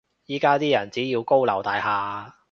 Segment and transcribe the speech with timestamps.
[0.25, 2.31] 依家啲人只要高樓大廈